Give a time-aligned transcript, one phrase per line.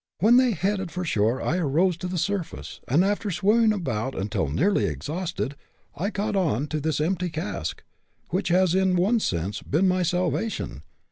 [0.17, 4.47] When they headed for shore I arose to the surface, and after swimming about until
[4.47, 5.55] nearly exhausted,
[5.95, 7.83] I caught onto this empty cask,
[8.31, 10.81] which has in one sense been my salvation.